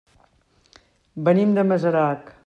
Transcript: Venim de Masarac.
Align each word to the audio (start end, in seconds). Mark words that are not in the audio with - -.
Venim 1.29 1.53
de 1.59 1.67
Masarac. 1.73 2.37